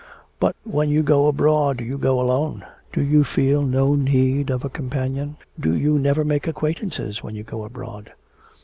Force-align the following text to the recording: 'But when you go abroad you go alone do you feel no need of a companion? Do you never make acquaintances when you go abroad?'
'But 0.39 0.55
when 0.63 0.89
you 0.89 1.03
go 1.03 1.27
abroad 1.27 1.79
you 1.79 1.95
go 1.99 2.19
alone 2.19 2.65
do 2.91 3.03
you 3.03 3.23
feel 3.23 3.61
no 3.61 3.93
need 3.93 4.49
of 4.49 4.65
a 4.65 4.67
companion? 4.67 5.37
Do 5.59 5.75
you 5.75 5.99
never 5.99 6.23
make 6.25 6.47
acquaintances 6.47 7.21
when 7.21 7.35
you 7.35 7.43
go 7.43 7.63
abroad?' 7.63 8.11